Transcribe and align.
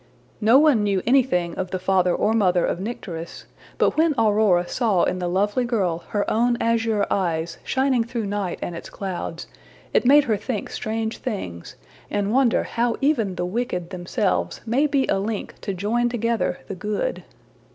No 0.41 0.57
one 0.57 0.81
knew 0.81 1.03
anything 1.05 1.53
of 1.59 1.69
the 1.69 1.77
father 1.77 2.15
or 2.15 2.33
mother 2.33 2.65
of 2.65 2.79
Nycteris; 2.79 3.45
but 3.77 3.97
when 3.97 4.15
Aurora 4.17 4.67
saw 4.67 5.03
in 5.03 5.19
the 5.19 5.27
lovely 5.27 5.63
girl 5.63 6.05
her 6.07 6.27
own 6.27 6.57
azure 6.59 7.05
eyes 7.11 7.59
shining 7.63 8.03
through 8.03 8.25
night 8.25 8.57
and 8.63 8.75
its 8.75 8.89
clouds, 8.89 9.45
it 9.93 10.03
made 10.03 10.23
her 10.23 10.37
think 10.37 10.71
strange 10.71 11.19
things, 11.19 11.75
and 12.09 12.33
wonder 12.33 12.63
how 12.63 12.95
even 12.99 13.35
the 13.35 13.45
wicked 13.45 13.91
themselves 13.91 14.59
may 14.65 14.87
be 14.87 15.05
a 15.05 15.19
link 15.19 15.61
to 15.61 15.71
join 15.71 16.09
together 16.09 16.57
the 16.67 16.73
good. 16.73 17.23